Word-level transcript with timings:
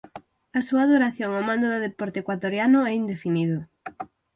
A 0.57 0.61
súa 0.67 0.87
duración 0.91 1.29
ao 1.33 1.45
mando 1.49 1.67
do 1.73 1.83
deporte 1.87 2.17
ecuatoriano 2.21 2.79
é 2.91 2.93
indefinido. 3.01 3.59